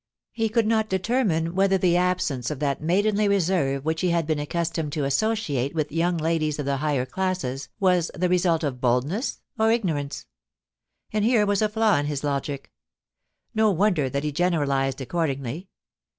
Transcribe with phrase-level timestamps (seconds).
[0.31, 4.39] He could not determine whether the absence of that maidenly reserve which he had been
[4.39, 9.41] accustomed to associate with young ladies of the higher classes was the result of boldness
[9.59, 10.25] or ignorance.
[11.13, 12.71] And here was a flaw in his logic
[13.53, 15.69] No wonder that he generalised accordingly.